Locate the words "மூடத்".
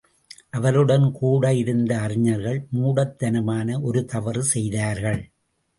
2.71-3.19